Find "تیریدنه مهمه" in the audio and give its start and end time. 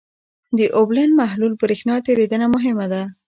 2.05-2.85